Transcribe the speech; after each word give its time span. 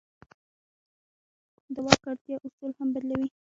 د 1.73 1.75
واک 1.85 2.03
اړتیا 2.11 2.35
اصول 2.45 2.71
هم 2.77 2.87
بدلوي. 2.93 3.27